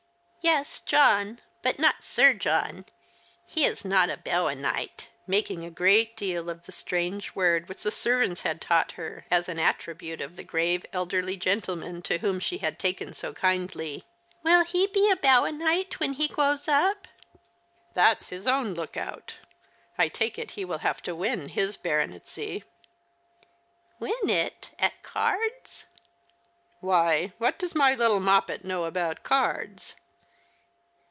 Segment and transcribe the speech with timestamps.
[0.51, 2.85] "Yes, John— but not Sir John.
[3.45, 7.91] He is not a bawonight," making a great deal of the strange word which the
[7.91, 12.57] servants had taught her, as an attribute of the grave elderly gentleman to whom she
[12.57, 14.03] had taken so kindly."
[14.43, 17.05] Will he be a bawonight when he grows up?"
[17.93, 19.35] 156 The Christmas Hirelings." That's his own look out.
[19.99, 22.63] I take it he will have to win his baronetcy.""
[24.01, 24.71] Win it?
[24.79, 25.85] At cards?""
[26.79, 29.93] Why, what does my little Moppet know about cards